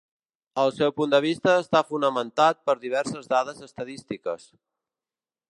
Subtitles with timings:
[0.61, 4.51] El seu punt de vista està fonamentat per diverses dades estadístiques.